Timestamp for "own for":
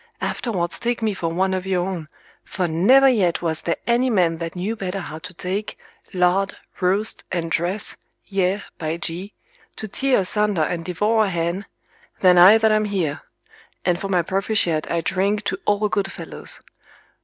1.87-2.67